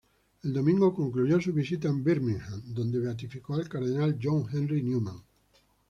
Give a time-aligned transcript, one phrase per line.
[0.41, 5.21] El domingo concluyó su visita en Birmingham, donde beatificó al cardenal John Henry Newman.